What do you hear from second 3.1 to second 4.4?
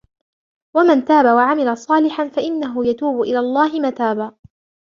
إِلَى اللَّهِ مَتَابًا